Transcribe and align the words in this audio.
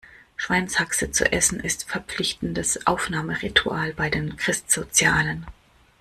Schweinshaxe 0.35 1.11
zu 1.11 1.31
essen, 1.31 1.59
ist 1.59 1.87
verpflichtendes 1.87 2.87
Aufnahmeritual 2.87 3.93
bei 3.93 4.09
den 4.09 4.35
Christsozialen. 4.35 5.45